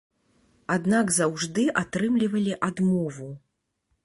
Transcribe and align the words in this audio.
Аднак 0.75 1.13
заўжды 1.19 1.67
атрымлівалі 1.83 2.57
адмову. 2.71 3.31